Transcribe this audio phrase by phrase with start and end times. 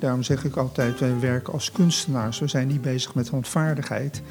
[0.00, 2.38] Daarom zeg ik altijd, wij werken als kunstenaars.
[2.38, 4.22] We zijn niet bezig met handvaardigheid.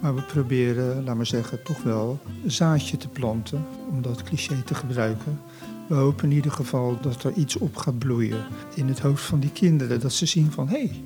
[0.00, 3.66] Maar we proberen, laat maar zeggen, toch wel een zaadje te planten.
[3.90, 5.40] Om dat cliché te gebruiken.
[5.86, 9.40] We hopen in ieder geval dat er iets op gaat bloeien in het hoofd van
[9.40, 10.00] die kinderen.
[10.00, 11.02] Dat ze zien van, hé, hey,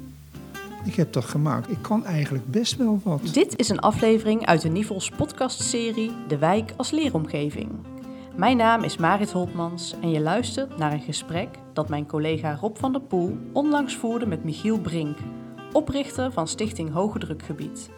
[0.84, 1.70] ik heb dat gemaakt.
[1.70, 3.20] Ik kan eigenlijk best wel wat.
[3.32, 7.68] Dit is een aflevering uit de Nivels podcastserie De Wijk als Leeromgeving.
[8.36, 11.48] Mijn naam is Marit Holtmans en je luistert naar een gesprek
[11.78, 15.18] dat mijn collega Rob van der Poel onlangs voerde met Michiel Brink,
[15.72, 17.90] oprichter van Stichting Hoge Drukgebied.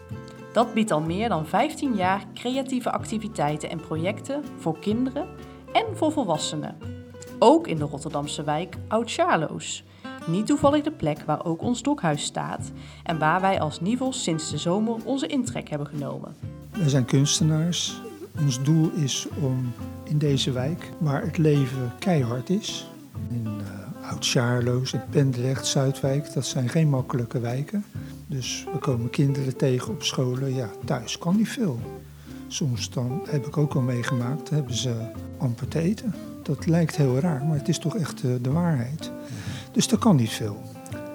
[0.53, 5.27] Dat biedt al meer dan 15 jaar creatieve activiteiten en projecten voor kinderen
[5.73, 6.77] en voor volwassenen.
[7.39, 9.83] Ook in de Rotterdamse wijk Oud-Charloes.
[10.27, 12.71] Niet toevallig de plek waar ook ons dokhuis staat
[13.03, 16.35] en waar wij als Nivels sinds de zomer onze intrek hebben genomen.
[16.77, 18.01] Wij zijn kunstenaars.
[18.39, 19.71] Ons doel is om
[20.03, 22.89] in deze wijk, waar het leven keihard is,
[23.29, 27.85] in uh, Oud-Charloes, in Pendrecht, Zuidwijk, dat zijn geen makkelijke wijken.
[28.27, 30.55] Dus we komen kinderen tegen op scholen.
[30.55, 31.79] Ja, thuis kan niet veel.
[32.47, 34.93] Soms dan heb ik ook al meegemaakt, hebben ze
[35.37, 36.13] amper te eten.
[36.43, 39.11] Dat lijkt heel raar, maar het is toch echt de, de waarheid.
[39.71, 40.61] Dus dat kan niet veel.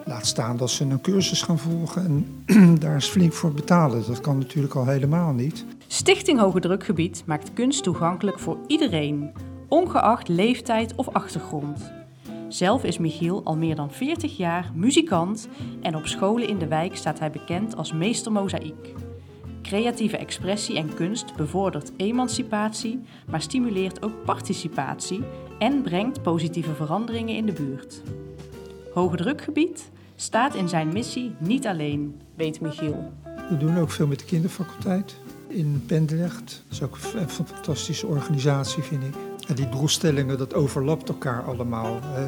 [0.05, 2.05] Laat staan dat ze een cursus gaan volgen
[2.47, 4.07] en daar is flink voor betalen.
[4.07, 5.65] Dat kan natuurlijk al helemaal niet.
[5.87, 9.33] Stichting Hoge Drukgebied maakt kunst toegankelijk voor iedereen,
[9.69, 11.93] ongeacht leeftijd of achtergrond.
[12.49, 15.49] Zelf is Michiel al meer dan 40 jaar muzikant
[15.83, 18.95] en op scholen in de wijk staat hij bekend als meester mozaïek.
[19.63, 25.25] Creatieve expressie en kunst bevordert emancipatie, maar stimuleert ook participatie
[25.59, 28.03] en brengt positieve veranderingen in de buurt.
[28.95, 33.13] Hoge drukgebied staat in zijn missie niet alleen, weet Michiel.
[33.49, 35.17] We doen ook veel met de kinderfaculteit
[35.49, 36.63] in Pendrecht.
[36.69, 39.15] Dat is ook een fantastische organisatie, vind ik.
[39.47, 41.99] En die doelstellingen, dat overlapt elkaar allemaal.
[42.03, 42.25] Hè.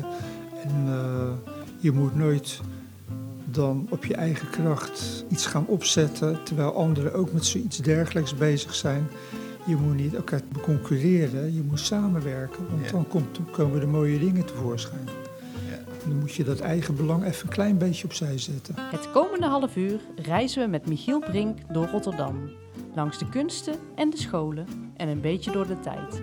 [0.63, 2.61] En uh, je moet nooit
[3.45, 8.75] dan op je eigen kracht iets gaan opzetten, terwijl anderen ook met zoiets dergelijks bezig
[8.75, 9.09] zijn.
[9.67, 12.91] Je moet niet elkaar concurreren, je moet samenwerken, want ja.
[12.91, 15.09] dan komt, komen de mooie dingen tevoorschijn.
[15.71, 15.79] Ja.
[16.07, 18.75] Dan moet je dat eigen belang even een klein beetje opzij zetten.
[18.79, 22.51] Het komende half uur reizen we met Michiel Brink door Rotterdam.
[22.95, 26.23] Langs de kunsten en de scholen en een beetje door de tijd.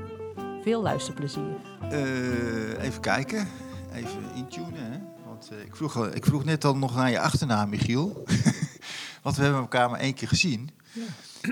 [0.66, 1.56] Veel luisterplezier.
[1.92, 3.48] Uh, even kijken,
[3.94, 4.92] even intunen.
[4.92, 5.00] Hè?
[5.26, 8.24] Want uh, ik, vroeg, ik vroeg net al nog naar je achternaam, Michiel.
[9.24, 10.70] Want we hebben elkaar maar één keer gezien.
[10.92, 11.02] Ja.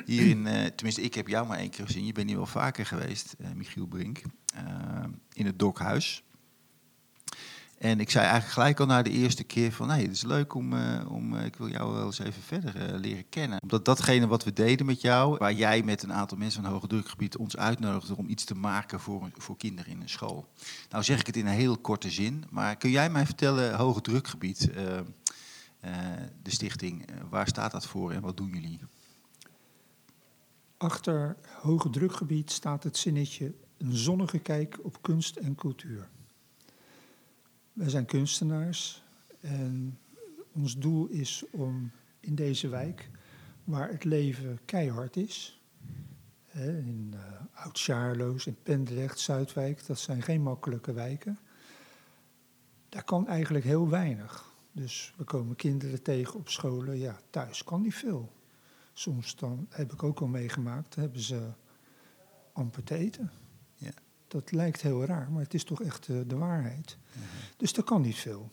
[0.05, 2.05] Hier in, uh, tenminste, ik heb jou maar één keer gezien.
[2.05, 4.21] Je bent hier wel vaker geweest, Michiel Brink.
[5.33, 6.23] in het Dokhuis.
[7.83, 9.87] En ik zei eigenlijk gelijk al na de eerste keer van...
[9.87, 12.75] nee, het is leuk om, uh, om uh, ik wil jou wel eens even verder
[12.75, 13.61] uh, leren kennen.
[13.61, 15.37] Omdat datgene wat we deden met jou...
[15.37, 18.17] waar jij met een aantal mensen van hoge drukgebied ons uitnodigde...
[18.17, 20.47] om iets te maken voor, voor kinderen in een school.
[20.89, 22.43] Nou zeg ik het in een heel korte zin.
[22.49, 24.69] Maar kun jij mij vertellen, hoge drukgebied...
[26.41, 28.79] de stichting, waar staat dat voor en wat doen jullie?
[30.77, 33.53] Achter hoge drukgebied staat het zinnetje...
[33.77, 36.09] een zonnige kijk op kunst en cultuur.
[37.73, 39.03] Wij zijn kunstenaars
[39.39, 39.99] en
[40.51, 43.09] ons doel is om in deze wijk,
[43.63, 45.61] waar het leven keihard is,
[46.51, 47.21] in uh,
[47.53, 51.39] Oud-Charloes, in Pendrecht, Zuidwijk, dat zijn geen makkelijke wijken,
[52.89, 54.51] daar kan eigenlijk heel weinig.
[54.71, 58.31] Dus we komen kinderen tegen op scholen, ja, thuis kan niet veel.
[58.93, 61.49] Soms dan, heb ik ook al meegemaakt, hebben ze
[62.51, 63.31] amper te eten.
[63.75, 63.93] Ja.
[64.33, 66.97] Dat lijkt heel raar, maar het is toch echt uh, de waarheid.
[67.57, 68.49] Dus dat kan niet veel.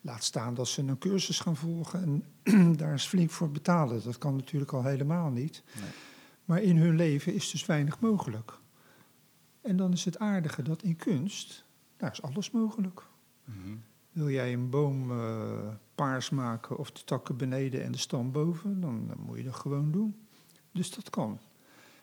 [0.00, 4.02] Laat staan dat ze een cursus gaan volgen en daar is flink voor betalen.
[4.02, 5.62] Dat kan natuurlijk al helemaal niet.
[5.80, 5.90] Nee.
[6.44, 8.58] Maar in hun leven is dus weinig mogelijk.
[9.60, 11.64] En dan is het aardige dat in kunst,
[11.96, 13.06] daar is alles mogelijk.
[13.44, 13.82] Mm -hmm.
[14.12, 18.80] Wil jij een boom uh, paars maken of de takken beneden en de stam boven,
[18.80, 20.26] dan, dan moet je dat gewoon doen.
[20.72, 21.40] Dus dat kan.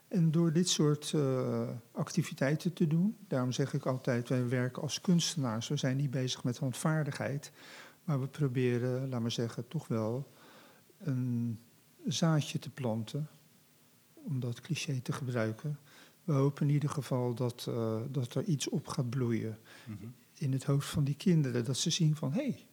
[0.08, 5.02] En door dit soort uh, activiteiten te doen, daarom zeg ik altijd, wij werken als
[5.02, 5.68] kunstenaars.
[5.68, 7.52] We zijn niet bezig met handvaardigheid,
[8.04, 10.32] maar we proberen, laat maar zeggen, toch wel
[10.98, 11.60] een
[12.06, 13.30] zaadje te planten,
[14.14, 15.80] om dat cliché te gebruiken.
[16.24, 20.14] We hopen in ieder geval dat, uh, dat er iets op gaat bloeien mm -hmm.
[20.34, 21.66] in het hoofd van die kinderen.
[21.66, 22.66] Dat ze zien van, hé, hey,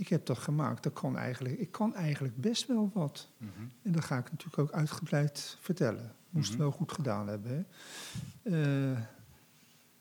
[0.00, 3.28] ik heb dat gemaakt, dat kan eigenlijk, ik kan eigenlijk best wel wat.
[3.36, 3.70] Mm -hmm.
[3.82, 6.14] En dat ga ik natuurlijk ook uitgebreid vertellen.
[6.30, 6.64] Moest mm -hmm.
[6.64, 7.66] wel goed gedaan hebben.
[8.42, 8.92] Hè.
[8.92, 8.98] Uh,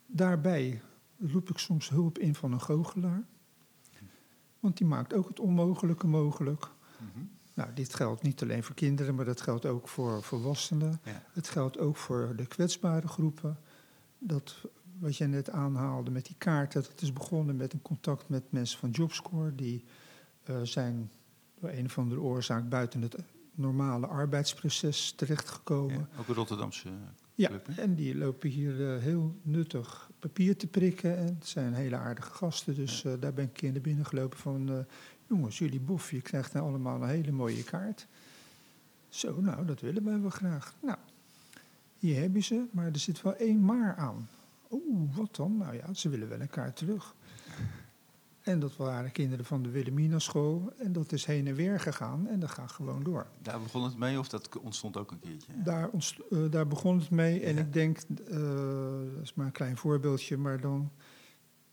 [0.06, 0.81] daarbij
[1.18, 3.24] roep ik soms hulp in van een goochelaar.
[4.60, 6.68] Want die maakt ook het onmogelijke mogelijk.
[7.00, 7.30] Mm -hmm.
[7.54, 11.00] Nou, dit geldt niet alleen voor kinderen, maar dat geldt ook voor volwassenen.
[11.04, 11.24] Ja.
[11.34, 13.57] Het geldt ook voor de kwetsbare groepen.
[14.18, 14.66] Dat
[15.00, 18.80] wat jij net aanhaalde met die kaarten, dat is begonnen met een contact met mensen
[18.80, 19.84] van Jobscore die
[20.44, 21.12] eh, zijn
[21.60, 23.16] door een of andere oorzaak buiten het
[23.56, 26.07] normale arbeidsproces terechtgekomen.
[26.12, 26.90] Ja, ook een Rotterdamse
[27.34, 27.81] Ja, club, hè?
[27.81, 31.18] en die lopen hier eh, heel nuttig papier te prikken.
[31.18, 32.75] En het zijn hele aardige gasten.
[32.75, 34.69] Dus eh, daar ben ik keer naar binnen gelopen van...
[34.69, 34.78] eh,
[35.28, 38.07] jongens, jullie bof, je krijgt nou allemaal een hele mooie kaart.
[39.10, 40.74] Zo, nou, dat willen wij wel graag.
[40.81, 40.98] Nou,
[41.98, 44.30] hier heb je ze, maar er zit wel één maar aan.
[44.71, 45.57] Oeh, wat dan?
[45.57, 47.16] Nou ja, ze willen wel een kaart terug.
[48.39, 50.74] En dat waren kinderen van de Wilhelmina school.
[50.77, 53.27] En dat is heen en weer gegaan en dat gaat gewoon door.
[53.42, 55.51] Daar begon het mee of dat ontstond ook een keertje?
[55.63, 57.42] Daar, ontst- eh, daar begon het mee.
[57.44, 57.62] En Ja.
[57.62, 58.38] ik denk, eh,
[59.13, 60.92] dat is maar een klein voorbeeldje, maar dan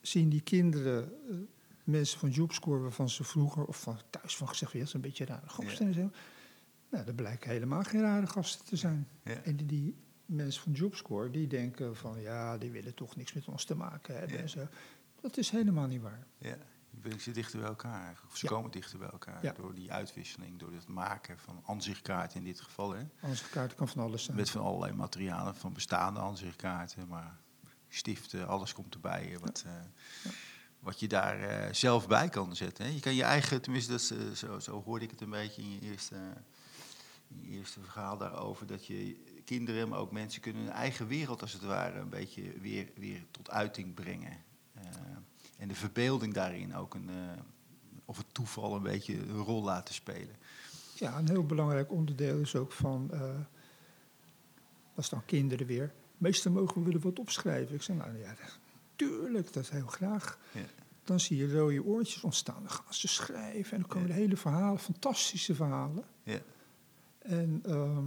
[0.01, 1.37] zien die kinderen eh,
[1.85, 5.01] mensen van Jobscore waarvan ze vroeger of van thuis van gezegd ja, dat is een
[5.01, 6.11] beetje rare gasten en zo.
[6.91, 9.09] Nou, dat blijken helemaal geen rare gasten te zijn.
[9.25, 9.33] Ja.
[9.33, 9.95] En die, die
[10.27, 14.19] mensen van Jobscore, die denken van ja, die willen toch niks met ons te maken
[14.19, 14.43] hebben Ja.
[14.43, 14.67] en zo.
[15.21, 16.27] Dat is helemaal niet waar.
[16.39, 16.57] Ja,
[16.91, 18.33] je brengt ze dichter bij elkaar eigenlijk.
[18.33, 18.53] Of ze Ja.
[18.53, 19.53] komen dichter bij elkaar Ja.
[19.53, 22.93] door die uitwisseling, door het maken van aanzichtkaarten in dit geval.
[22.93, 23.05] Hè?
[23.77, 24.37] Kan van alles zijn.
[24.37, 27.37] Met van allerlei materialen, van bestaande aanzichtkaarten, maar
[27.89, 29.37] stiften, alles komt erbij.
[29.41, 29.73] Wat, eh,
[30.79, 32.85] wat je daar eh, zelf bij kan zetten.
[32.85, 32.91] Hè?
[32.91, 35.71] Je kan je eigen, tenminste, dat eh, zo, zo hoorde ik het een beetje in
[35.73, 36.17] je eerste,
[37.29, 41.41] in je eerste verhaal daarover, dat je kinderen, maar ook mensen kunnen hun eigen wereld
[41.43, 44.37] als het ware een beetje weer, weer tot uiting brengen.
[44.75, 44.83] Eh,
[45.59, 47.15] en de verbeelding daarin ook een, eh,
[48.05, 50.37] of het toeval een beetje een rol laten spelen.
[50.95, 53.21] Ja, een heel belangrijk onderdeel is ook van, eh,
[54.95, 55.93] dat is dan kinderen weer.
[56.19, 57.75] Meestal mogen we willen wat opschrijven.
[57.75, 58.35] Ik zeg, nou ja,
[58.97, 60.39] tuurlijk, dat heel graag.
[60.53, 60.61] Ja.
[61.05, 62.63] Dan zie je rode oortjes ontstaan.
[62.63, 64.15] Dan gaan ze schrijven en dan komen Ja.
[64.15, 66.05] de hele verhalen, fantastische verhalen.
[66.23, 66.39] Ja.
[67.19, 68.07] En ehm,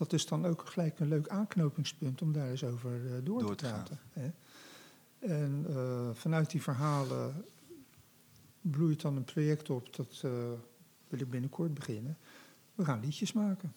[0.00, 3.56] dat is dan ook gelijk een leuk aanknopingspunt om daar eens over eh, door, Door
[3.56, 3.98] te te praten.
[4.12, 4.30] Hè.
[5.18, 7.44] En eh, vanuit die verhalen
[8.60, 10.30] bloeit dan een project op, dat eh,
[11.08, 12.18] wil ik binnenkort beginnen.
[12.74, 13.72] We gaan liedjes maken.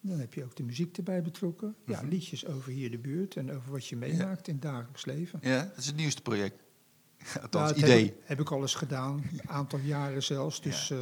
[0.00, 1.74] Dan heb je ook de muziek erbij betrokken.
[1.86, 2.08] Ja, Mhm.
[2.10, 5.38] liedjes over hier de buurt en over wat je meemaakt in het dagelijks leven.
[5.42, 6.62] ja, dat is het nieuwste project.
[7.32, 8.04] Nou, Althans, dat idee.
[8.04, 10.60] Heb, heb ik al eens gedaan, een aantal jaren zelfs.
[10.60, 10.98] Dus, eh,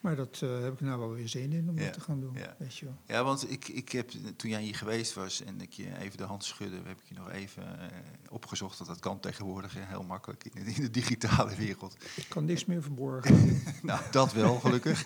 [0.00, 2.20] maar dat eh, heb ik nou wel weer zin in om Ja, dat te gaan
[2.20, 2.34] doen.
[2.34, 2.54] ja.
[2.58, 2.96] Weet je wel.
[3.06, 6.24] Ja, want ik, ik heb, toen jij hier geweest was en ik je even de
[6.24, 7.86] hand schudde, heb ik je nog even eh,
[8.30, 11.96] opgezocht dat dat kan tegenwoordig heel makkelijk in de, in de digitale wereld.
[12.16, 13.62] Ik kan niks meer verborgen.
[13.82, 15.04] nou, dat wel, gelukkig.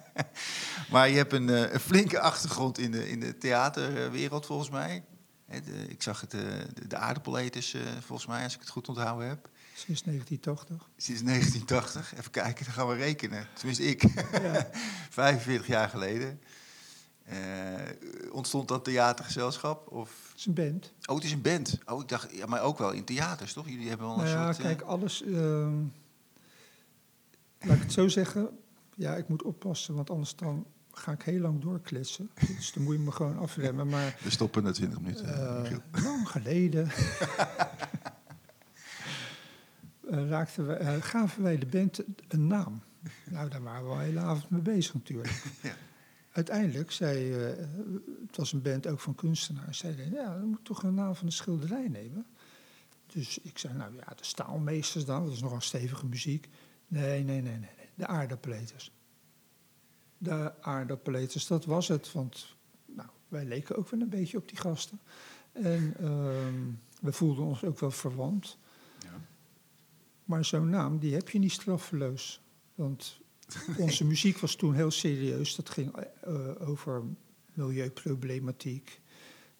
[0.92, 5.04] maar je hebt een, een flinke achtergrond in de, in de theaterwereld, volgens mij.
[5.64, 9.48] De- ik zag het, de, de aardappeleters, volgens mij, als ik het goed onthouden heb.
[9.76, 10.88] Sinds 1980.
[10.96, 12.18] Sinds 1980.
[12.18, 13.46] Even kijken, dan gaan we rekenen.
[13.54, 14.02] Tenminste, ik.
[14.42, 14.70] Ja.
[15.10, 16.40] 45 jaar geleden.
[17.24, 17.36] Eh,
[18.32, 19.92] ontstond dat theatergezelschap?
[19.92, 20.10] Of...
[20.30, 20.92] Het is een band.
[21.06, 21.78] Oh, het is een band.
[21.86, 23.68] Oh, ik dacht, ja, maar ook wel in theaters, toch?
[23.68, 24.58] Jullie hebben wel een Nou ja, soort...
[24.58, 25.22] eh, kijk, alles...
[25.22, 25.76] ehm,
[27.60, 28.48] laat ik het zo zeggen.
[28.94, 32.30] Ja, ik moet oppassen, want anders dan ga ik heel lang doorkletsen.
[32.56, 33.88] Dus dan moet je me gewoon afremmen.
[33.88, 35.62] Maar we stoppen na 20 minuten.
[35.62, 36.90] eh, lang geleden...
[40.26, 42.82] eh, raakten we, gaven wij de band een naam.
[43.30, 45.42] Nou, daar waren we al de hele avond mee bezig natuurlijk.
[45.62, 45.74] Ja.
[46.36, 47.64] Uiteindelijk zei, eh,
[48.26, 51.26] het was een band ook van kunstenaars, zeiden, ja, dan moet toch een naam van
[51.26, 52.26] de schilderij nemen.
[53.06, 56.48] Dus ik zei, nou ja, de staalmeesters dan, dat is nogal stevige muziek.
[56.88, 58.92] Nee, nee, nee, nee, nee, de aardappeleters.
[60.18, 64.58] De aardappeleters, dat was het, want nou, wij leken ook wel een beetje op die
[64.58, 65.00] gasten.
[65.52, 66.70] En ehm,
[67.00, 68.58] we voelden ons ook wel verwant.
[68.98, 69.20] Ja.
[70.26, 72.40] Maar zo'n naam, die heb je niet straffeloos.
[72.74, 73.20] Want
[73.78, 75.56] onze muziek was toen heel serieus.
[75.56, 77.02] Dat ging eh, over
[77.52, 79.00] milieuproblematiek,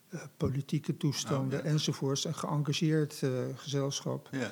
[0.09, 1.71] eh, politieke toestanden Oh, ja.
[1.71, 2.25] enzovoorts.
[2.25, 4.29] Een geëngageerd eh, gezelschap.
[4.33, 4.51] Ja.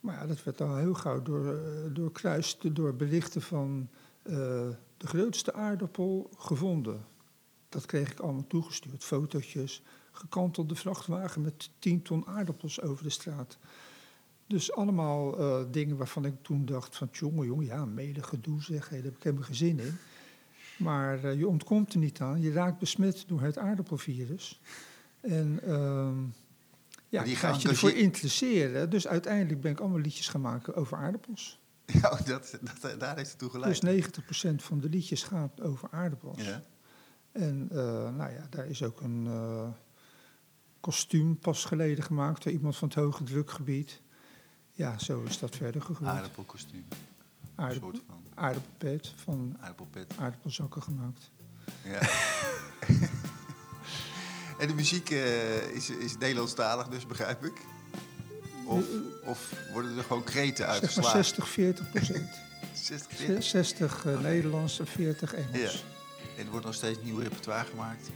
[0.00, 3.88] Maar ja, dat werd al heel gauw door, eh, doorkruist door berichten van
[4.22, 4.34] eh,
[4.96, 7.04] de grootste aardappel gevonden.
[7.68, 9.04] Dat kreeg ik allemaal toegestuurd.
[9.04, 13.58] Fotootjes, gekantelde vrachtwagen met 10 ton aardappels over de straat.
[14.46, 17.08] Dus allemaal eh, dingen waarvan ik toen dacht van...
[17.12, 19.98] jongen, jongen, ja, mede gedoe zeg, daar heb ik helemaal geen zin in.
[20.78, 22.40] Maar eh, je ontkomt er niet aan.
[22.40, 24.60] Je raakt besmet door het aardappelvirus.
[25.20, 26.18] En ehm,
[27.08, 28.90] ja, die gaat je ervoor geëngageerd- interesseren.
[28.90, 31.58] Dus uiteindelijk ben ik allemaal liedjes gaan maken over aardappels.
[32.02, 33.80] Ja, dat, dat, daar heeft het toe geleid.
[33.80, 34.08] Dus
[34.50, 36.44] 90% van de liedjes gaat over aardappels.
[36.44, 36.62] Ja.
[37.32, 37.76] En eh,
[38.16, 39.28] nou ja, daar is ook een
[40.80, 44.00] kostuum pas geleden gemaakt door iemand van het hoge drukgebied.
[44.76, 46.10] Ja, zo is dat verder gegroeid.
[46.12, 46.84] Aardappelkostuum.
[46.90, 50.12] Een Aardappel, soort van aardappelpet van aardappelpet.
[50.18, 51.30] aardappelzakken gemaakt.
[51.84, 52.00] Ja.
[54.60, 57.52] en de muziek eh, is, is Nederlandstalig, dus begrijp ik.
[58.64, 58.84] Of,
[59.24, 61.10] of worden er gewoon kreten zeg maar uitgeslagen?
[61.24, 62.28] 60, 40 procent.
[62.74, 63.44] 60, 40?
[63.44, 65.38] 60 eh, Nederlands en 40 Ja.
[65.38, 65.84] Engels.
[66.36, 68.10] En er wordt nog steeds nieuw repertoire gemaakt.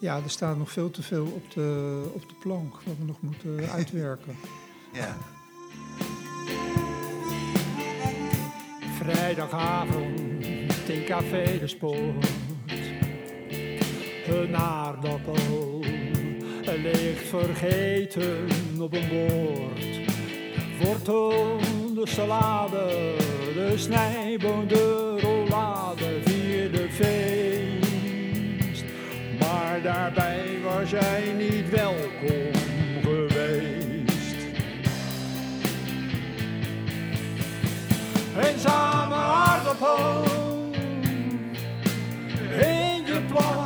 [0.00, 3.20] Ja, er staat nog veel te veel op de, op de plank wat we nog
[3.20, 4.36] moeten uitwerken.
[4.92, 5.16] Ja.
[9.08, 12.26] Vrijdagavond in Café de Sport.
[14.28, 15.80] Een aardappel
[16.82, 18.46] ligt vergeten
[18.80, 20.00] op een bord.
[20.82, 21.58] Wortel,
[21.94, 23.14] de salade,
[23.54, 28.84] de snijboon, de rollade, vierde feest.
[29.38, 32.52] Maar daarbij was jij niet welkom
[33.02, 34.36] geweest.
[38.42, 38.95] Eenzame
[39.82, 40.24] aardappel
[42.60, 43.65] In je plasje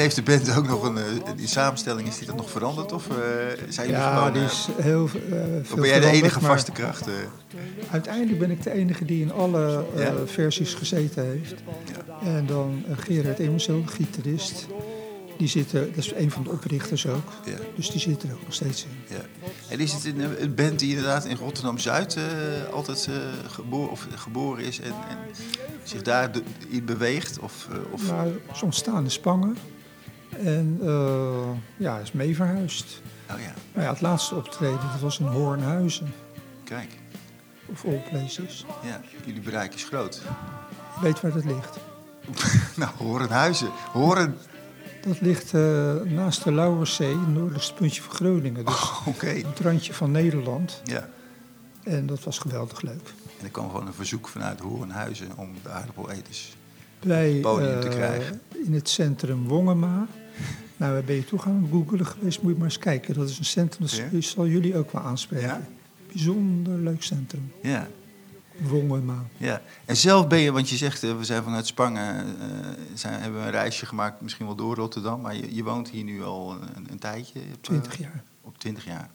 [0.00, 0.96] heeft de band ook nog een...
[0.96, 1.04] eh,
[1.36, 2.92] die samenstelling, is die dat nog veranderd?
[2.92, 3.14] Of eh,
[3.68, 4.32] zijn jullie Ja, gewoon...
[4.32, 7.06] die eh, is heel veel ben jij de enige vaste kracht?
[7.90, 10.12] Uiteindelijk ben ik de enige die in alle Ja.
[10.26, 11.54] versies gezeten heeft.
[11.94, 12.26] Ja.
[12.36, 14.66] En dan Gerard Emerson, gitarist.
[15.36, 17.32] Die zit er, dat is een van de oprichters ook.
[17.44, 17.52] Ja.
[17.76, 19.16] Dus die zit er ook nog steeds in.
[19.16, 19.22] Ja.
[19.68, 22.16] En is het een, een band die inderdaad in Rotterdam-Zuid
[22.72, 23.08] altijd
[23.46, 25.16] geboren, of geboren is en, en
[25.82, 26.30] zich daar
[26.68, 27.38] in beweegt?
[27.38, 29.56] Of, of, Maar is ontstaan in Spangen.
[30.44, 33.00] En eh, ja, is mee verhuisd.
[33.30, 36.12] Oh ja, Maar ja, het laatste optreden dat was in Hoornhuizen.
[36.64, 36.98] kijk.
[37.66, 38.64] Of all places.
[38.82, 40.22] Ja, jullie bereik is groot.
[41.00, 41.78] Weet waar dat ligt.
[42.76, 43.70] nou, Horenhuizen.
[43.92, 44.36] Horen...
[45.00, 48.64] Dat ligt eh, naast de Lauwerszee, het noordelijkste puntje van Groningen.
[48.64, 49.26] Dus Oké.
[49.26, 50.80] het randje van Nederland.
[50.84, 51.08] Ja.
[51.84, 53.12] En dat was geweldig leuk.
[53.38, 56.56] En er kwam gewoon een verzoek vanuit Horenhuizen om de aardappeleters.
[57.00, 58.40] Bij, Podium te eh, krijgen.
[58.64, 60.06] in het centrum Wongema.
[60.76, 62.42] Nou, waar ben je toe gaan googelen geweest?
[62.42, 63.14] Moet je maar eens kijken.
[63.14, 64.20] Dat is een centrum, dat Ja?
[64.20, 65.46] zal jullie ook wel aanspreken.
[65.46, 65.60] Ja?
[66.12, 67.52] Bijzonder leuk centrum.
[67.62, 67.88] Ja.
[68.58, 69.24] Wongema.
[69.36, 72.56] Ja, en zelf ben je, want je zegt, eh, we zijn vanuit Spangen, eh,
[72.94, 76.04] zijn, hebben we een reisje gemaakt, misschien wel door Rotterdam, maar je, je woont hier
[76.04, 77.38] nu al een, een tijdje.
[77.40, 78.22] Op, eh, 20 jaar.
[78.42, 79.10] Op 20 jaar.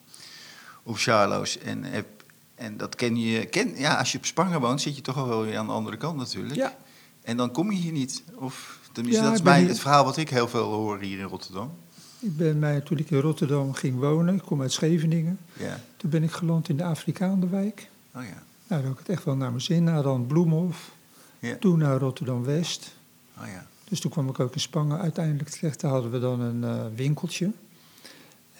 [0.83, 1.57] Op Charloes.
[1.57, 2.07] En, heb,
[2.55, 5.27] en dat ken je, ken, ja, als je op Spangen woont, zit je toch al
[5.27, 6.55] wel weer aan de andere kant natuurlijk.
[6.55, 6.75] Ja.
[7.21, 8.23] En dan kom je hier niet.
[8.35, 11.19] Of, tenminste, Ja, dat is mij hier- het verhaal wat ik heel veel hoor hier
[11.19, 11.71] in Rotterdam.
[12.19, 15.39] Ik ben mij, toen ik in Rotterdam ging wonen, ik kom uit Scheveningen.
[15.53, 15.79] Ja.
[15.97, 17.89] Toen ben ik geland in de Afrikaanderwijk.
[18.15, 18.27] Oh ja.
[18.67, 19.83] Nou, daar had ik het echt wel naar mijn zin.
[19.83, 20.91] Na dan Bloemhof.
[21.39, 21.55] Ja.
[21.59, 22.95] Toen naar Rotterdam-West.
[23.39, 23.65] Oh ja.
[23.83, 25.79] Dus toen kwam ik ook in Spangen uiteindelijk terecht.
[25.79, 27.51] Daar hadden we dan een eh, winkeltje.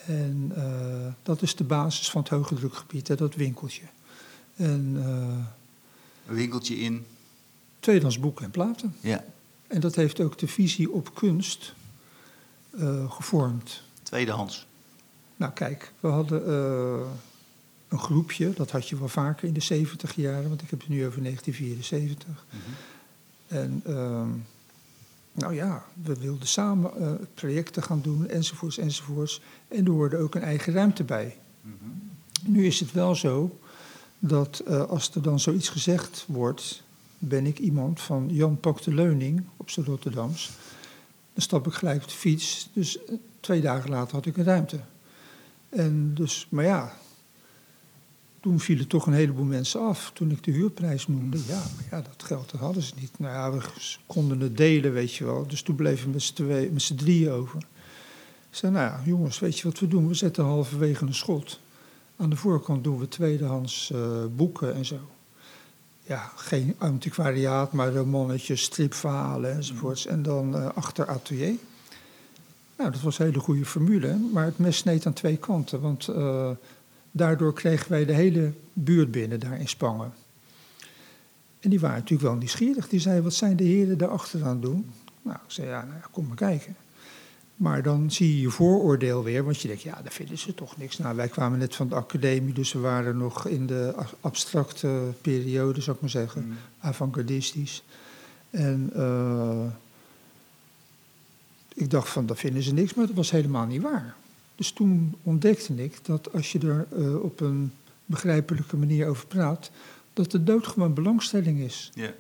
[0.06, 3.84] En eh, dat is de basis van het hoge drukgebied, hè, dat winkeltje.
[4.56, 5.46] En eh
[6.28, 7.06] Een winkeltje in.
[7.80, 8.96] tweedehands boeken en platen.
[9.00, 9.24] Ja.
[9.74, 11.74] En dat heeft ook de visie op kunst
[12.70, 13.82] eh, gevormd.
[14.04, 14.68] Tweedehands.
[15.36, 17.08] Nou kijk, we hadden eh,
[17.88, 20.90] een groepje, dat had je wel vaker in de 70 jaren, want ik heb het
[20.90, 22.46] nu over 1974.
[23.48, 24.30] En ehm,
[25.32, 29.42] nou ja, we wilden samen eh, projecten gaan doen, enzovoorts, enzovoorts.
[29.68, 31.38] En er hoorde ook een eigen ruimte bij.
[32.46, 33.60] Nu is het wel zo
[34.20, 36.84] dat als er dan zoiets gezegd wordt,
[37.28, 40.52] ben ik iemand van Jan Pak de Leuning op zijn Rotterdams.
[41.34, 42.70] Dan stap ik gelijk op de fiets.
[42.74, 44.80] Dus eh, twee dagen later had ik een ruimte.
[45.70, 46.98] En dus, maar ja,
[48.40, 50.12] toen vielen toch een heleboel mensen af.
[50.14, 53.20] Toen ik de huurprijs noemde, ja, maar ja, dat geld dat hadden ze niet.
[53.20, 53.62] Nou ja, we
[54.06, 55.48] konden het delen, weet je wel.
[55.48, 57.58] Dus toen bleven we met z'n twee- met z'n drieën over.
[58.50, 60.08] Ik zei, nou ja, jongens, weet je wat we doen?
[60.08, 61.60] We zetten halverwege een schot.
[62.16, 65.00] Aan de voorkant doen we tweedehands eh, boeken en zo.
[66.06, 70.06] Ja, geen antiquariaat, maar romannetjes, stripverhalen enzovoorts.
[70.06, 71.56] En dan eh, achter atelier.
[72.78, 75.82] Nou, dat was een hele goede formule, maar het mes sneed aan twee kanten.
[75.82, 76.50] Want eh,
[77.12, 80.14] daardoor kregen wij de hele buurt binnen daar in Spangen.
[81.60, 82.90] En die waren natuurlijk wel nieuwsgierig.
[82.90, 84.92] Die zeiden, wat zijn de heren daar achteraan doen?
[85.22, 86.76] Nou, ik zei, ja, nou, ja, kom maar kijken.
[87.56, 90.78] Maar dan zie je je vooroordeel weer, want je denkt, ja, daar vinden ze toch
[90.78, 90.98] niks.
[90.98, 95.82] Nou, wij kwamen net van de academie, dus we waren nog in de abstracte periode,
[95.82, 97.84] zou ik maar zeggen, avant-gardistisch.
[98.50, 99.66] En eh,
[101.74, 104.16] ik dacht van, daar vinden ze niks, maar dat was helemaal niet waar.
[104.56, 107.72] Dus toen ontdekte ik dat als je er eh, op een
[108.06, 109.72] begrijpelijke manier over praat,
[110.14, 111.92] dat de dood gewoon belangstelling is.
[111.94, 112.14] Ja.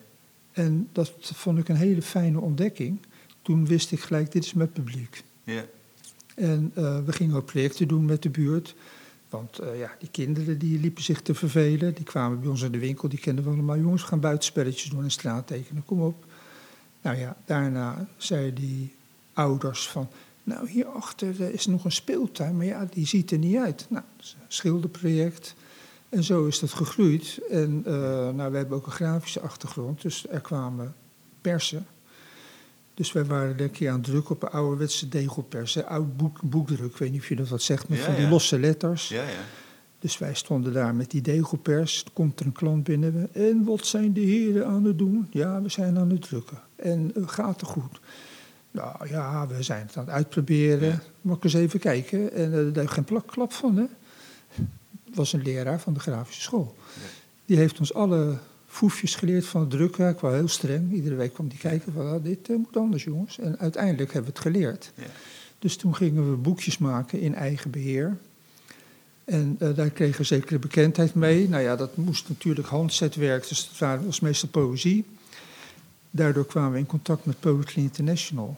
[0.51, 2.99] En dat vond ik een hele fijne ontdekking.
[3.43, 5.23] Toen wist ik gelijk, dit is mijn publiek.
[5.43, 5.65] Ja.
[6.35, 8.75] En eh, we gingen ook projecten doen met de buurt.
[9.29, 11.93] Want eh, ja, die kinderen die liepen zich te vervelen.
[11.93, 13.77] Die kwamen bij ons in de winkel, die kenden we allemaal.
[13.77, 16.25] Jongens, we gaan buitenspelletjes doen en straat tekenen, kom op.
[17.01, 18.93] Nou ja, daarna zeiden die
[19.33, 20.07] ouders van...
[20.45, 23.85] Nou, hierachter eh, is nog een speeltuin, maar ja, die ziet er niet uit.
[23.89, 25.55] Nou, dat is een schilderproject.
[26.09, 27.39] En zo is dat gegroeid.
[27.49, 27.81] En
[28.35, 30.95] nou, we hebben ook een grafische achtergrond, dus er kwamen
[31.41, 31.85] persen.
[32.93, 35.73] Dus wij waren een keer aan het drukken op een ouderwetse degelpers.
[35.73, 38.13] hè, Oud boek, boekdruk, ik weet niet of je dat wat zegt, met Ja, van
[38.13, 38.29] die ja.
[38.29, 39.09] losse letters.
[39.09, 39.29] Ja, ja.
[39.99, 42.03] Dus wij stonden daar met die degelpers.
[42.05, 43.29] Er komt er een klant binnen.
[43.33, 45.27] En wat zijn de heren aan het doen?
[45.31, 46.61] Ja, we zijn aan het drukken.
[46.75, 47.99] En eh, gaat het goed?
[48.71, 51.01] Nou ja, we zijn het aan het uitproberen.
[51.21, 52.33] Mag ik eens even kijken?
[52.33, 53.85] En eh, daar geen plak, klap van, hè?
[55.05, 56.75] Het was een leraar van de grafische school.
[57.45, 58.37] Die heeft ons alle
[58.73, 60.09] foefjes geleerd van het drukken.
[60.09, 60.91] Ik was heel streng.
[60.93, 63.39] Iedere week kwam die kijken van, ah, dit eh, moet anders, jongens.
[63.39, 64.91] En uiteindelijk hebben we het geleerd.
[64.95, 65.03] Ja.
[65.59, 68.17] Dus toen gingen we boekjes maken in eigen beheer.
[69.25, 71.49] En eh, daar kregen we zekere bekendheid mee.
[71.49, 75.05] Nou ja, dat moest natuurlijk handzetwerk, dus dat waren- was meestal poëzie.
[76.11, 78.57] Daardoor kwamen we in contact met Poetry International.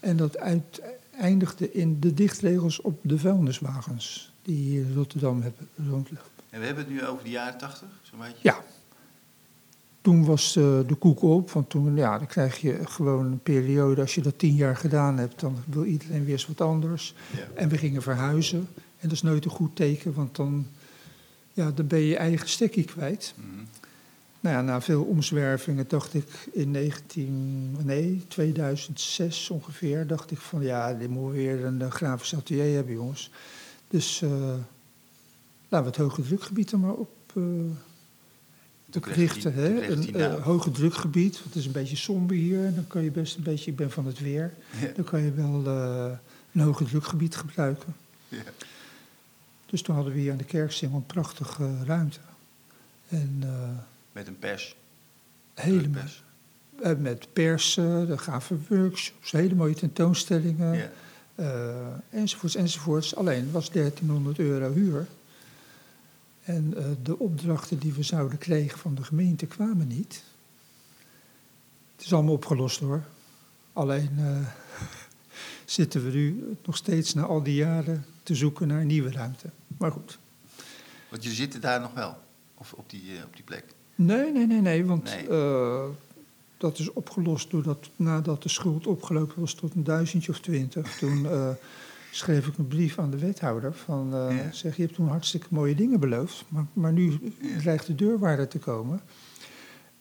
[0.00, 0.80] En dat uit-
[1.18, 6.28] eindigde in de dichtregels op de vuilniswagens die hier in Rotterdam hebben rondlopen.
[6.50, 8.34] En we hebben het nu over de jaren tachtig, zo'n beetje?
[8.42, 8.58] Ja.
[10.00, 14.00] Toen was eh, de koek op, want toen ja, dan krijg je gewoon een periode.
[14.00, 17.14] Als je dat tien jaar gedaan hebt, dan wil iedereen weer eens wat anders.
[17.36, 17.48] Ja.
[17.54, 18.68] En we gingen verhuizen.
[18.74, 20.66] En dat is nooit een goed teken, want dan,
[21.52, 23.34] ja, dan ben je je eigen stekkie kwijt.
[23.36, 23.64] Mhm.
[24.40, 30.62] Nou ja, na veel omzwervingen dacht ik in 19, nee, 2006 ongeveer, dacht ik van
[30.62, 33.30] ja, dit moet weer een eh, grafisch atelier hebben, jongens.
[33.88, 34.30] Dus eh,
[35.68, 37.32] laten we het hoge drukgebied er maar op,
[38.90, 39.52] Die- richten.
[39.54, 39.86] Hè?
[39.88, 40.40] Een eh, naam.
[40.40, 42.74] hoge drukgebied, want het is een beetje somber hier.
[42.74, 44.88] Dan kan je best een beetje, ik ben van het weer, Ja.
[44.94, 46.10] dan kan je wel eh,
[46.52, 47.94] een hoge drukgebied gebruiken.
[48.28, 48.38] Ja.
[49.66, 52.18] Dus toen hadden we hier aan de kerksingel een prachtige ruimte.
[53.08, 53.48] En eh,
[54.12, 54.76] Met een pers.
[55.54, 56.22] helemaal Pers.
[56.82, 60.90] eh, met persen, er gaven workshops, hele mooie tentoonstellingen, Ja.
[61.34, 61.74] eh,
[62.10, 63.16] enzovoorts, enzovoorts.
[63.16, 65.06] Alleen was 1300 euro huur.
[66.44, 70.24] En eh, de opdrachten die we zouden krijgen van de gemeente kwamen niet.
[71.96, 73.02] Het is allemaal opgelost hoor.
[73.72, 74.46] Alleen eh,
[75.64, 79.50] zitten we nu nog steeds na al die jaren te zoeken naar nieuwe ruimte.
[79.76, 80.18] Maar goed.
[81.08, 82.16] Want jullie zitten daar nog wel?
[82.54, 83.64] Of op die, eh, op die plek?
[83.94, 84.84] Nee, nee, nee, nee.
[84.84, 85.94] Want Nee.
[86.56, 90.98] dat is opgelost doordat nadat de schuld opgelopen was tot een duizendje of twintig.
[90.98, 91.26] Toen
[92.10, 94.52] schreef ik een brief aan de wethouder van eh, Ja.
[94.52, 97.18] zeg, je hebt toen hartstikke mooie dingen beloofd, maar, maar nu
[97.58, 99.00] dreigt de deurwaarder te komen.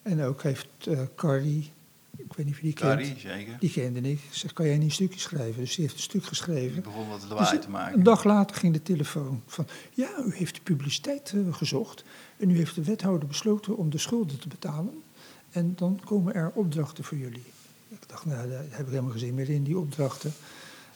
[0.02, 1.72] En ook heeft eh Carrie,
[2.18, 3.58] ik weet niet of je die kent, Carrie, zeker.
[3.60, 4.20] die kende ik.
[4.20, 5.62] Ik zeg, kan jij niet een stukje schrijven?
[5.62, 6.84] Dus die heeft een stuk Die geschreven.
[6.84, 7.98] begon wat Dus lawaai te maken.
[7.98, 12.04] Een dag later ging de telefoon van, ja, u heeft de publiciteit eh, gezocht
[12.38, 15.02] en u heeft de wethouder besloten om de schulden te betalen
[15.52, 17.44] en dan komen er opdrachten voor jullie.
[17.90, 20.32] Ik dacht, nou, daar heb ik helemaal geen zin meer in, die opdrachten.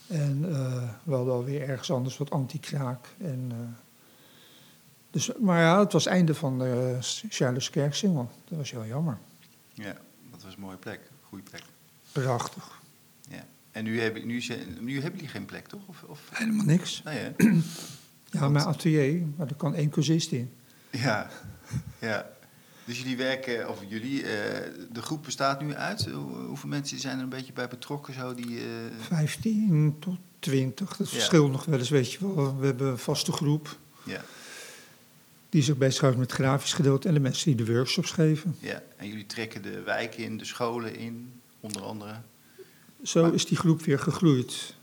[0.08, 3.08] En eh, we hadden alweer ergens anders wat anti-kraak.
[3.18, 3.58] En, eh,
[5.12, 6.98] dus, maar ja, het was het einde van uh,
[7.30, 8.32] Charles Kerksingel.
[8.48, 9.18] Dat was heel jammer.
[9.74, 9.96] Ja,
[10.32, 11.00] dat was een mooie plek.
[11.22, 11.63] Goede plek.
[12.12, 12.82] Prachtig.
[13.30, 13.46] Ja.
[13.72, 14.44] En nu, heb, nu,
[14.80, 15.88] nu hebben jullie geen plek, toch?
[15.88, 16.30] Of, of?
[16.34, 17.04] Helemaal niks.
[17.04, 17.32] Nee, hè?
[18.26, 20.54] Ja, mijn atelier, maar er kan één cursist in.
[20.92, 21.30] Ja,
[22.00, 22.30] ja.
[22.86, 26.06] Dus jullie werken, of jullie, eh, de groep bestaat nu uit.
[26.12, 28.13] Hoe- Hoeveel mensen zijn er een beetje bij betrokken?
[28.13, 28.65] Zo, die, eh,
[29.00, 30.98] 15 tot 20.
[30.98, 31.13] Dat Ja.
[31.15, 32.58] verschilt nog wel eens, weet je wel.
[32.60, 34.22] We hebben een vaste groep ja,
[35.50, 38.56] die zich bezighoudt met het grafisch gedeelte en de mensen die de workshops geven.
[38.60, 38.82] ja.
[38.98, 42.15] En jullie trekken de wijken in, de scholen in, onder andere.
[43.04, 44.76] Zo Maar- is die groep weer gegroeid.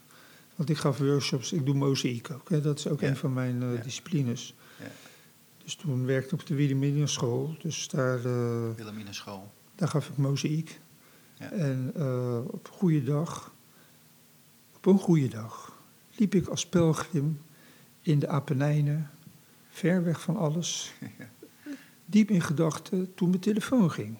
[0.54, 2.48] Want ik gaf workshops, ik doe mozaïek ook.
[2.50, 2.60] Hè.
[2.60, 3.08] Dat is ook Ja.
[3.08, 4.54] een van mijn eh, disciplines.
[4.78, 4.86] Ja.
[5.70, 7.54] Dus toen werkte ik op de Wilhelmina school.
[7.58, 9.52] Dus daar, eh, Wilhelmina school.
[9.74, 10.80] daar gaf ik mozaïek.
[11.38, 11.50] Ja.
[11.50, 13.54] En eh, op een goede dag,
[14.76, 15.82] op een goede dag,
[16.16, 17.40] liep ik als pelgrim
[18.00, 19.10] in de Apennijnen,
[19.68, 20.92] ver weg van alles,
[22.04, 24.18] diep in gedachten toen mijn telefoon ging.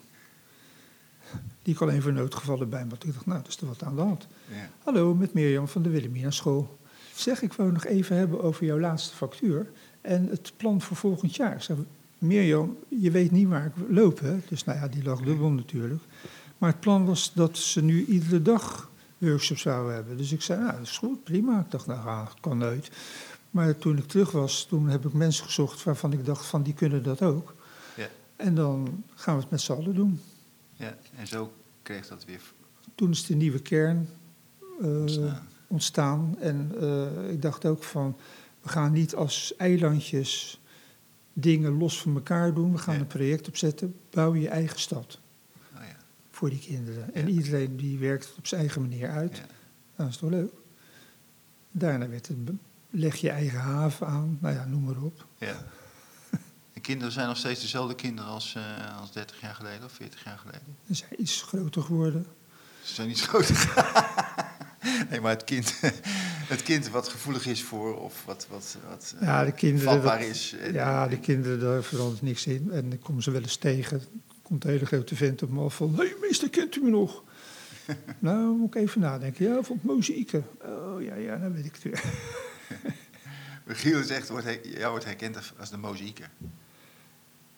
[1.63, 3.05] Die ik alleen voor noodgevallen bij me had.
[3.05, 4.27] Ik dacht, nou, dat is er wat aan de hand.
[4.49, 4.71] Ja.
[4.85, 6.79] Hallo, met Mirjam van de Wilhelmina School.
[7.21, 11.37] Zeg, ik wou nog even hebben over jouw laatste factuur en het plan voor volgend
[11.37, 11.55] jaar.
[11.55, 11.77] Ik zeg,
[12.19, 14.39] Mirjam, je weet niet waar ik loop, hè?
[14.49, 16.03] Dus nou ja, die lag dubbel natuurlijk.
[16.59, 20.17] Maar het plan was dat ze nu iedere dag workshops zouden hebben.
[20.17, 21.61] Dus ik zei, nou, dat is goed, prima.
[21.61, 22.91] Ik dacht, nou, ah, kan nooit.
[23.51, 26.75] Maar toen ik terug was, toen heb ik mensen gezocht waarvan ik dacht, van die
[26.75, 27.55] kunnen dat ook.
[27.97, 28.09] Ja.
[28.37, 30.21] En dan gaan we het met z'n allen doen.
[30.73, 31.53] ja, en zo
[31.83, 32.41] kreeg dat weer
[32.95, 34.09] Toen is de nieuwe kern
[34.81, 35.49] eh, ontstaan.
[35.71, 36.37] Ontstaan.
[36.41, 38.17] En eh, ik dacht ook van,
[38.63, 40.61] we gaan niet als eilandjes
[41.33, 42.73] dingen los van elkaar doen.
[42.73, 43.01] We gaan Ja.
[43.01, 45.19] een project opzetten, bouw je eigen stad
[45.75, 45.97] Oh ja.
[46.31, 47.15] voor die kinderen.
[47.15, 49.33] En iedereen die werkt het op zijn eigen manier uit.
[49.33, 49.45] Nou,
[49.97, 50.53] dat is toch leuk?
[51.71, 52.37] Daarna werd het,
[52.91, 55.27] leg je eigen haven aan, nou ja, noem maar op.
[55.39, 55.65] Ja.
[56.73, 60.25] En kinderen zijn nog steeds dezelfde kinderen als, eh, als 30 jaar geleden of 40
[60.25, 60.77] jaar geleden.
[60.87, 62.27] Ze zijn iets groter geworden.
[62.83, 63.57] Ze zijn niet groter.
[65.11, 65.75] nee, maar het kind,
[66.55, 70.19] het kind wat gevoelig is voor of wat, wat, wat eh, Ja, de kinderen, vatbaar
[70.19, 70.55] dat- is.
[70.61, 72.69] En- Ja, de kinderen, daar verandert niks in.
[72.73, 74.03] En ik kom ze wel eens tegen.
[74.43, 75.91] Komt een hele grote vent op me af van...
[75.97, 77.23] Hé, hey, meester, kent u me nog?
[78.19, 79.47] nou, moet ik even nadenken.
[79.49, 80.47] Ja, van het mozaïeken.
[80.65, 82.03] Oh, ja, ja, dan weet ik het weer.
[84.01, 86.31] Is echt, wordt, her- jou wordt herkend als- de mozaïeker.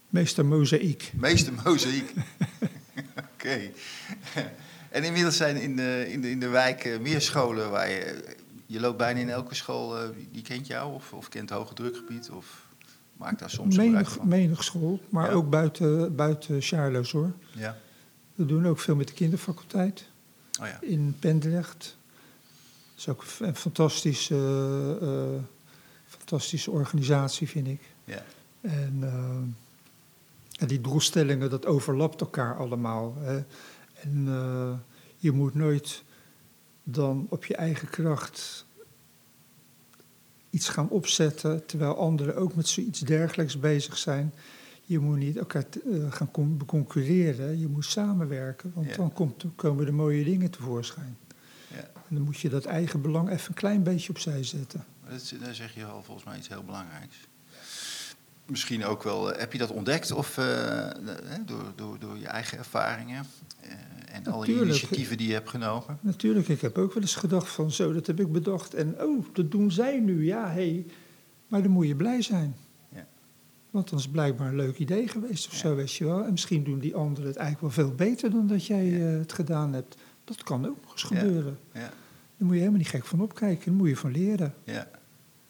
[0.09, 1.13] Meester Mozaïek.
[1.15, 2.13] Meeste mozaïek.
[3.35, 3.71] Oké.
[4.93, 8.25] En inmiddels zijn in de, in de, in de wijk eh, meer scholen waar je...
[8.67, 11.75] Je loopt bijna in elke school, eh, die kent jou of, of kent het hoge
[11.75, 12.67] drukgebied of
[13.17, 14.29] maakt daar soms Menig, van.
[14.29, 15.33] menig school, maar Ja.
[15.33, 17.33] ook buiten, buiten Charloes, hoor.
[17.55, 17.77] Ja.
[18.35, 20.05] We doen ook veel met de kinderfaculteit
[20.61, 20.79] Oh ja.
[20.81, 21.97] in Pendrecht.
[22.91, 24.37] Dat is ook een fantastische,
[25.01, 25.43] eh,
[26.19, 27.81] fantastische organisatie, vind ik.
[28.05, 28.25] Ja.
[28.61, 28.99] En
[30.49, 33.15] ja, die doelstellingen, dat overlapt elkaar allemaal.
[33.21, 33.45] Hè.
[34.03, 34.73] En eh,
[35.17, 36.03] je moet nooit
[36.85, 38.67] dan op je eigen kracht
[40.51, 44.35] iets gaan opzetten, terwijl anderen ook met zoiets dergelijks bezig zijn.
[44.85, 48.97] Je moet niet elkaar eh, gaan con- concurreren, je moet samenwerken, want Ja.
[48.97, 51.17] dan komt, komen de mooie dingen tevoorschijn.
[51.69, 51.77] Ja.
[51.79, 54.85] En dan moet je dat eigen belang even een klein beetje opzij zetten.
[55.09, 57.17] Dat, daar zeg je al volgens mij iets heel belangrijks.
[58.47, 60.35] Misschien ook wel, eh, heb je dat ontdekt of
[61.47, 63.27] door, door, door je eigen ervaringen
[64.13, 65.99] en alle initiatieven die je hebt genomen?
[66.01, 68.75] Natuurlijk, ik heb ook wel eens gedacht van zo, dat heb ik bedacht.
[68.75, 70.53] En oh, dat doen zij nu, ja, hé.
[70.53, 70.87] Hey.
[71.49, 72.57] Maar dan moet je blij zijn.
[72.95, 73.07] Ja.
[73.71, 75.59] Want dan is het blijkbaar een leuk idee geweest of Ja.
[75.59, 76.25] zo, weet je wel.
[76.25, 79.13] En misschien doen die anderen het eigenlijk wel veel beter dan dat jij Ja.
[79.13, 79.97] eh, het gedaan hebt.
[80.25, 81.59] Dat kan ook nog eens gebeuren.
[81.73, 81.91] Ja, Daar
[82.37, 84.55] moet je helemaal niet gek van opkijken, daar moet je van leren.
[84.65, 84.91] ja,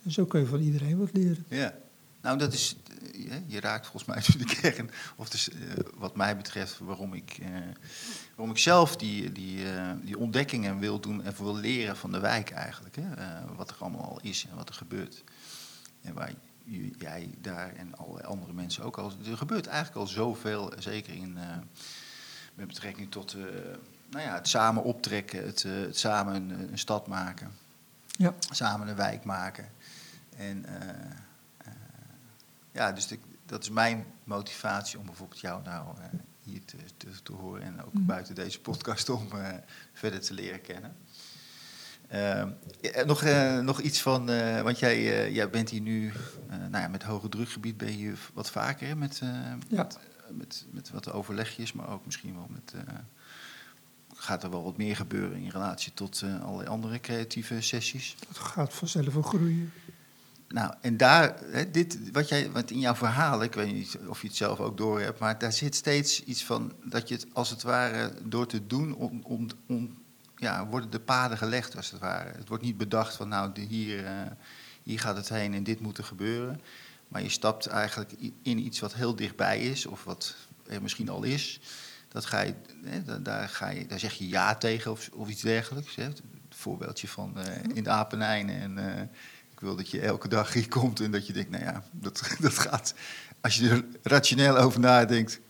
[0.05, 1.45] En zo kun je van iedereen wat leren.
[1.49, 1.75] ja.
[2.23, 2.77] Nou, dat is,
[3.13, 5.57] je- je raakt volgens mij de kern, of dus, eh,
[5.95, 7.49] wat mij betreft, waarom ik, eh,
[8.35, 12.19] waarom ik zelf die, die, eh, die ontdekkingen wil doen en wil leren van de
[12.21, 12.97] wijk eigenlijk.
[12.97, 13.15] Hè?
[13.15, 15.25] Eh, wat er allemaal al is en wat er gebeurt.
[16.03, 16.33] En waar
[16.99, 19.13] jij daar en allerlei andere mensen ook al.
[19.31, 21.57] Er gebeurt eigenlijk al zoveel, zeker in, eh,
[22.55, 23.41] met betrekking tot eh,
[24.11, 27.51] nou ja, het samen optrekken, het, eh, het samen een, een stad maken,
[28.07, 29.69] Ja, samen een wijk maken.
[30.37, 30.95] En eh, eh,
[32.89, 36.05] ja, dus de- dat is mijn motivatie om bijvoorbeeld jou nou eh,
[36.41, 38.05] hier te, te, te horen en ook Mhm.
[38.07, 39.49] buiten deze podcast om eh,
[39.93, 40.97] verder te leren kennen.
[42.09, 42.49] Ehm,
[42.81, 46.13] ja, nog, eh, nog iets van, eh, want jij, eh, jij bent hier nu,
[46.49, 49.29] eh, nou ja, met hoge drukgebied ben je wat vaker hè, met, eh,
[49.69, 49.83] Ja.
[49.83, 49.99] met,
[50.31, 52.95] met, met wat overlegjes, maar ook misschien wel met, eh,
[54.15, 58.17] gaat er wel wat meer gebeuren in relatie tot eh, allerlei andere creatieve sessies.
[58.29, 59.73] dat gaat vanzelf wel groeien.
[60.53, 61.35] Nou, en daar,
[61.73, 64.77] dit, wat jij, wat in jouw verhaal, ik weet niet of je het zelf ook
[64.77, 68.47] door hebt, maar daar zit steeds iets van dat je het als het ware door
[68.47, 69.23] te doen, om,
[69.67, 69.99] om,
[70.37, 72.31] ja, worden de paden gelegd als het ware.
[72.37, 74.13] Het wordt niet bedacht van, nou, hier, eh,
[74.83, 76.61] hier gaat het heen en dit moet er gebeuren.
[77.09, 78.13] Maar je stapt eigenlijk
[78.43, 80.37] in iets wat heel dichtbij is, of wat
[80.67, 81.61] er misschien al is.
[82.09, 85.29] Dat ga je, hè, da- daar, ga je, daar zeg je ja tegen of, of
[85.29, 85.95] iets dergelijks.
[85.95, 86.03] Hè.
[86.03, 88.99] Het voorbeeldje van eh, in de Apenijnen en...
[88.99, 89.03] eh,
[89.63, 92.59] wil dat je elke dag hier komt en dat je denkt, nou ja, dat, dat
[92.59, 92.95] gaat.
[93.41, 95.41] Als je er rationeel over nadenkt,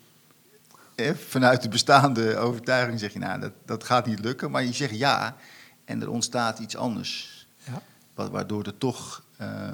[0.96, 4.51] hè, vanuit de bestaande overtuiging zeg je, nou, dat, dat gaat niet lukken.
[4.51, 5.37] Maar je zegt ja
[5.85, 7.83] en er ontstaat iets anders, Ja.
[8.14, 9.72] wa- waardoor er toch eh,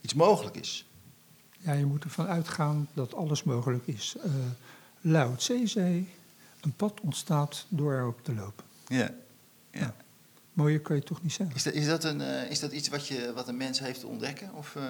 [0.00, 0.84] iets mogelijk is.
[1.58, 4.14] Ja, je moet ervan uitgaan dat alles mogelijk is.
[4.24, 4.30] Eh
[5.00, 6.08] Lao Tse zei,
[6.60, 8.64] een pad ontstaat door erop te lopen.
[8.86, 9.10] Ja.
[9.70, 9.94] ja.
[10.60, 11.56] Mooier kan je toch niet zeggen.
[11.56, 14.00] Is, dat, is, dat een, eh, is dat iets wat, je, wat een mens heeft
[14.00, 14.54] te ontdekken?
[14.54, 14.82] Of eh,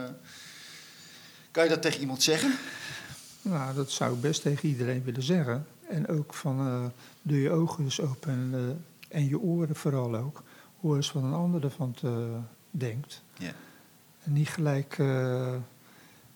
[1.51, 2.55] kan je dat tegen iemand zeggen?
[3.43, 5.67] Nou, dat zou ik best tegen iedereen willen zeggen.
[5.89, 6.85] En ook van, eh
[7.23, 10.43] doe je ogen eens open en, en je oren vooral ook.
[10.81, 12.39] Hoor eens wat een ander ervan te,
[12.71, 13.23] denkt.
[14.23, 14.99] En niet gelijk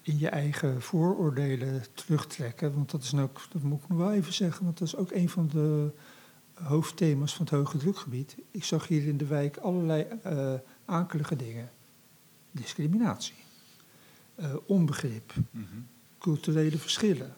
[0.03, 2.75] in je eigen vooroordelen terugtrekken.
[2.75, 4.97] Want dat is nou ook, dat moet ik nog wel even zeggen, want dat is
[4.97, 5.91] ook een van de
[6.55, 8.37] hoofdthema's van het hoge drukgebied.
[8.51, 11.71] Ik zag hier in de wijk allerlei eh akelige dingen.
[12.51, 13.35] Discriminatie,
[14.35, 15.35] eh, onbegrip,
[16.19, 17.35] culturele verschillen.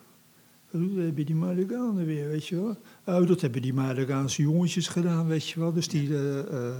[0.71, 2.77] Dat hebben die Marokkanen weer, weet je wel.
[3.03, 5.73] Oh, dat hebben die Marokkaanse jongetjes gedaan, weet je wel.
[5.73, 6.75] Dus die, eh, eh,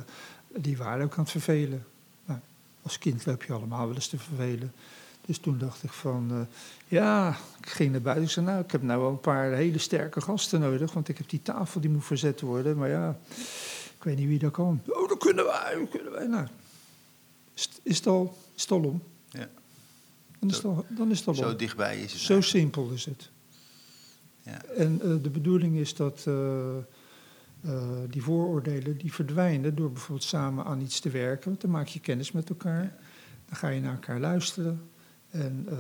[0.58, 1.86] die waren ook aan het vervelen.
[2.26, 2.40] Nou,
[2.82, 4.72] als kind loop je allemaal wel eens te vervelen.
[5.28, 6.40] Dus toen dacht ik van, eh,
[6.88, 8.26] ja, ik ging naar buiten.
[8.26, 11.18] Ik zei, nou, ik heb nou wel een paar hele sterke gasten nodig, want ik
[11.18, 12.78] heb die tafel die moet verzet worden.
[12.78, 13.18] Maar ja,
[13.98, 14.82] ik weet niet wie dat kan.
[14.88, 16.28] Oh, dat kunnen wij, dat kunnen wij.
[16.28, 16.48] Nou,
[17.54, 19.04] is, is, het, al, is het al om.
[19.30, 19.50] Ja.
[20.40, 21.58] Dan is, het al, dan is het al Zo om.
[21.58, 22.22] dichtbij is het.
[22.22, 22.46] Zo eigenlijk.
[22.46, 23.30] simpel is het.
[24.42, 24.64] Ja.
[24.64, 26.76] En eh, de bedoeling is dat eh,
[28.10, 31.50] die vooroordelen die verdwijnen door bijvoorbeeld samen aan iets te werken.
[31.50, 32.96] Want dan maak je kennis met elkaar.
[33.46, 34.90] Dan ga je naar elkaar luisteren.
[35.38, 35.78] En eh,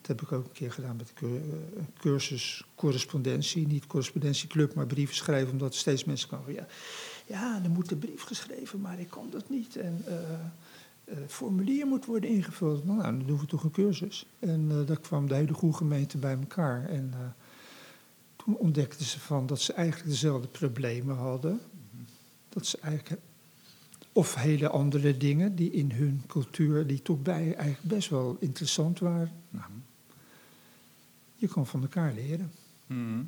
[0.00, 3.66] dat heb ik ook een keer gedaan met de cur- eh, een cursus correspondentie.
[3.66, 5.52] Niet correspondentieclub, maar brieven schrijven.
[5.52, 6.66] Omdat steeds mensen kwamen van ja,
[7.26, 9.76] ja, er moet een brief geschreven, maar ik kan dat niet.
[9.76, 10.04] En
[11.04, 12.84] het formulier moet worden ingevuld.
[12.84, 14.26] Nou, nou, dan doen we toch een cursus.
[14.38, 16.88] En daar kwam de hele goede gemeente bij elkaar.
[16.88, 17.14] En
[18.36, 21.60] toen ontdekten ze van dat ze eigenlijk dezelfde problemen hadden.
[22.48, 23.20] Dat ze eigenlijk,
[24.16, 28.98] of hele andere dingen die in hun cultuur, die toch bij eigenlijk best wel interessant
[28.98, 29.32] waren.
[29.50, 29.70] Nou,
[31.34, 32.52] je kan van elkaar leren.
[32.86, 33.22] Mhm.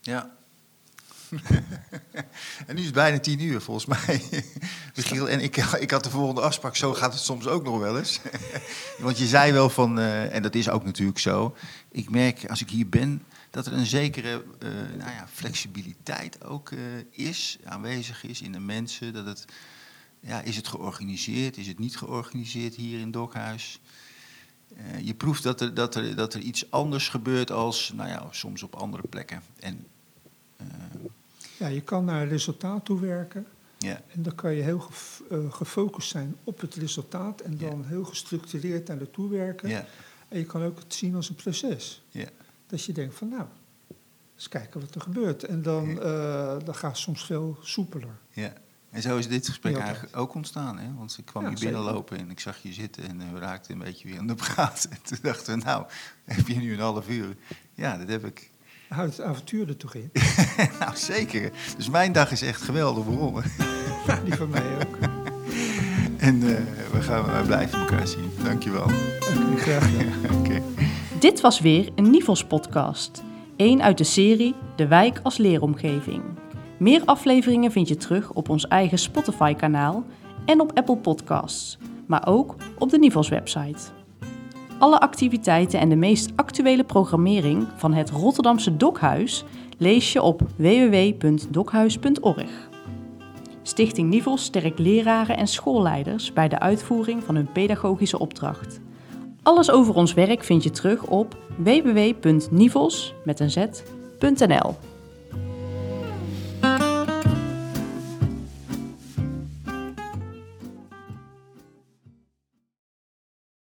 [0.00, 0.36] Ja.
[2.66, 4.22] en nu is het bijna tien uur volgens mij.
[4.96, 6.76] Michiel, en ik, ik had de volgende afspraak.
[6.76, 8.20] Zo gaat het soms ook nog wel eens.
[8.98, 11.56] Want je zei wel van, eh, en dat is ook natuurlijk zo.
[11.90, 16.70] Ik merk als ik hier ben dat er een zekere eh, nou ja, flexibiliteit ook
[16.70, 16.78] eh,
[17.10, 19.12] is, aanwezig is in de mensen.
[19.12, 19.44] Dat het,
[20.20, 23.80] ja, is het georganiseerd, is het niet georganiseerd hier in Dokhuis?
[24.76, 28.26] Eh, je proeft dat er, dat, er, dat er iets anders gebeurt als nou ja,
[28.30, 29.42] soms op andere plekken.
[29.60, 29.86] En
[31.58, 33.46] Ja, je kan naar een resultaat toe werken.
[33.78, 37.40] ja, En dan kan je heel gef- gefocust zijn op het resultaat.
[37.40, 39.68] En dan heel gestructureerd naar naartoe werken.
[39.68, 39.86] ja,
[40.28, 42.02] En je kan ook het zien als een proces.
[42.10, 42.28] ja,
[42.68, 43.44] Dat je denkt van nou,
[44.34, 45.44] eens kijken wat er gebeurt.
[45.44, 46.00] En dan, Ja.
[46.00, 48.18] eh, dan gaat het soms veel soepeler.
[48.30, 48.52] ja.
[48.90, 50.78] En zo is dit gesprek eigenlijk ook ontstaan.
[50.78, 50.94] Hè?
[50.98, 53.72] Want ik kwam Ja, hier binnenlopen en ik zag je zitten en eh, we raakten
[53.72, 54.86] een beetje weer aan de praat.
[54.90, 55.84] En toen dachten we, nou,
[56.24, 57.36] heb je nu een half uur?
[57.74, 58.50] Ja, dat heb ik.
[58.88, 60.10] Houdt het avontuur er toch in?
[60.80, 61.52] nou, zeker.
[61.76, 63.44] Dus mijn dag is echt geweldig begonnen.
[64.06, 64.96] Ja, die van mij ook.
[66.18, 68.30] En eh, we, gaan, we blijven elkaar zien.
[68.44, 68.82] Dankjewel.
[68.84, 70.77] Oké, graag gedaan.
[71.18, 73.24] Dit was weer een Nivels podcast.
[73.56, 76.22] Eén uit de serie De Wijk als leeromgeving.
[76.78, 80.04] Meer afleveringen vind je terug op ons eigen Spotify kanaal
[80.44, 83.90] en op Apple Podcasts, maar ook op de Nivels website.
[84.78, 89.44] Alle activiteiten en de meest actuele programmering van het Rotterdamse Dokhuis
[89.78, 92.68] lees je op www.dokhuis.org.
[93.62, 98.80] Stichting Nivels sterkt leraren en schoolleiders bij de uitvoering van hun pedagogische opdracht.
[99.48, 101.36] Alles over ons werk vind je terug op
[103.50, 104.74] z.nl.